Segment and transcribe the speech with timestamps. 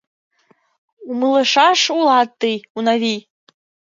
[1.09, 3.19] Умылышаш улат тый, Унавий.